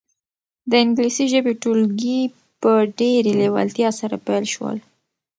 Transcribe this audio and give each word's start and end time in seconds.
د 0.69 0.71
انګلیسي 0.83 1.25
ژبې 1.33 1.53
ټولګي 1.61 2.19
په 2.61 2.71
ډېرې 2.99 3.31
لېوالتیا 3.41 3.89
سره 3.99 4.15
پیل 4.27 4.43
شول. 4.53 4.77